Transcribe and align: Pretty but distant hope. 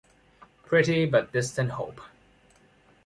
Pretty 0.65 1.05
but 1.05 1.31
distant 1.31 1.69
hope. 1.73 2.01